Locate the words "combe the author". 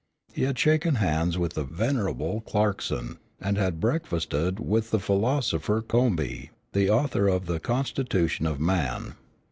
5.83-7.27